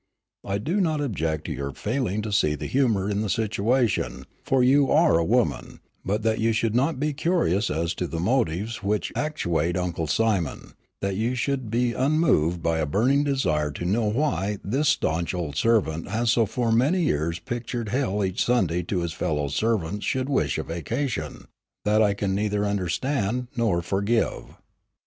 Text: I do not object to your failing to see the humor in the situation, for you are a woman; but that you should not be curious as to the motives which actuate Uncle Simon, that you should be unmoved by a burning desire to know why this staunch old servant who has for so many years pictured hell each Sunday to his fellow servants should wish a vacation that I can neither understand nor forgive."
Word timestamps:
I 0.43 0.57
do 0.57 0.81
not 0.81 0.99
object 0.99 1.45
to 1.45 1.51
your 1.53 1.73
failing 1.73 2.23
to 2.23 2.31
see 2.31 2.55
the 2.55 2.65
humor 2.65 3.07
in 3.07 3.21
the 3.21 3.29
situation, 3.29 4.25
for 4.43 4.63
you 4.63 4.89
are 4.89 5.19
a 5.19 5.23
woman; 5.23 5.79
but 6.03 6.23
that 6.23 6.39
you 6.39 6.53
should 6.53 6.73
not 6.73 6.99
be 6.99 7.13
curious 7.13 7.69
as 7.69 7.93
to 8.01 8.07
the 8.07 8.19
motives 8.19 8.81
which 8.81 9.13
actuate 9.15 9.77
Uncle 9.77 10.07
Simon, 10.07 10.73
that 11.01 11.17
you 11.17 11.35
should 11.35 11.69
be 11.69 11.93
unmoved 11.93 12.63
by 12.63 12.79
a 12.79 12.87
burning 12.87 13.23
desire 13.23 13.69
to 13.69 13.85
know 13.85 14.05
why 14.07 14.57
this 14.63 14.89
staunch 14.89 15.35
old 15.35 15.55
servant 15.55 16.05
who 16.05 16.09
has 16.09 16.33
for 16.33 16.47
so 16.47 16.71
many 16.71 17.03
years 17.03 17.37
pictured 17.37 17.89
hell 17.89 18.25
each 18.25 18.43
Sunday 18.43 18.81
to 18.81 19.01
his 19.01 19.13
fellow 19.13 19.49
servants 19.49 20.03
should 20.03 20.29
wish 20.29 20.57
a 20.57 20.63
vacation 20.63 21.45
that 21.85 22.01
I 22.01 22.15
can 22.15 22.33
neither 22.33 22.65
understand 22.65 23.49
nor 23.55 23.83
forgive." 23.83 24.45